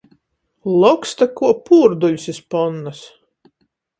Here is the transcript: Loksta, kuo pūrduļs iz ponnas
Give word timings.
Loksta, 0.83 1.27
kuo 1.41 1.51
pūrduļs 1.69 2.27
iz 2.35 2.39
ponnas 2.55 3.03